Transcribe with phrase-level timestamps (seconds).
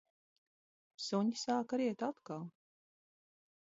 [1.09, 2.53] Suņi sāka riet atkal.